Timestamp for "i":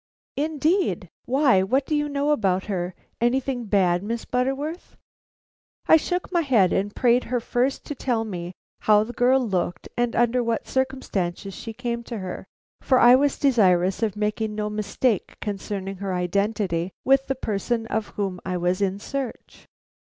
5.85-5.95, 12.97-13.13, 18.43-18.57